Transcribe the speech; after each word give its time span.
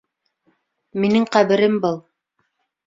Минең 1.03 1.29
ҡәберем 1.37 1.81
был. 1.87 2.05